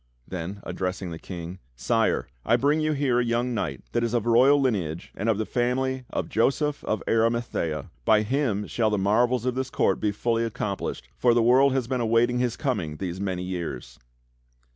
[0.27, 4.15] Then ad dressing the King: "Sire, I bring you here a young knight that is
[4.15, 7.91] of royal lineage and of the family of Joseph of Arimathaea.
[8.03, 11.73] By him shall the mar vels of this court be fully accomplished, for the world
[11.73, 13.99] has been await ing his coming these many years!"